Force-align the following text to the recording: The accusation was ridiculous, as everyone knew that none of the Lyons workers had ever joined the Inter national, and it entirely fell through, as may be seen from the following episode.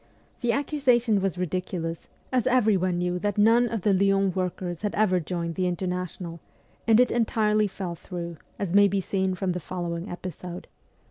The 0.39 0.51
accusation 0.51 1.21
was 1.21 1.37
ridiculous, 1.37 2.07
as 2.31 2.47
everyone 2.47 2.97
knew 2.97 3.19
that 3.19 3.37
none 3.37 3.69
of 3.69 3.81
the 3.81 3.93
Lyons 3.93 4.35
workers 4.35 4.81
had 4.81 4.95
ever 4.95 5.19
joined 5.19 5.53
the 5.53 5.67
Inter 5.67 5.85
national, 5.85 6.39
and 6.87 6.99
it 6.99 7.11
entirely 7.11 7.67
fell 7.67 7.93
through, 7.93 8.37
as 8.57 8.73
may 8.73 8.87
be 8.87 8.99
seen 8.99 9.35
from 9.35 9.51
the 9.51 9.59
following 9.59 10.09
episode. 10.09 10.65